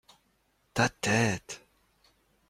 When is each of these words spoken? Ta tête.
Ta 0.75 0.89
tête. 0.89 1.61